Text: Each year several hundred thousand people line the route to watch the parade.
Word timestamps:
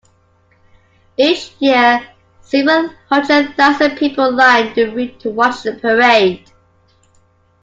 Each 1.15 1.53
year 1.59 2.01
several 2.41 2.89
hundred 3.07 3.55
thousand 3.55 3.97
people 3.97 4.31
line 4.33 4.73
the 4.73 4.85
route 4.85 5.19
to 5.19 5.29
watch 5.29 5.61
the 5.61 5.73
parade. 5.75 6.51